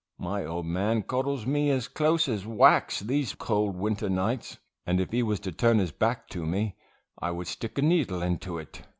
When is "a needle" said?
7.77-8.23